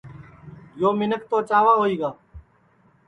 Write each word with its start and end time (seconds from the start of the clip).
یو 0.81 0.89
منکھ 0.99 1.25
توچاوا 1.29 1.73
ہوئی 1.79 1.95
گا 2.01 2.09